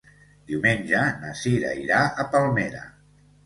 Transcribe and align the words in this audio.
Diumenge 0.51 1.03
na 1.21 1.35
Cira 1.43 1.77
irà 1.85 2.03
a 2.25 2.29
Palmera. 2.35 2.87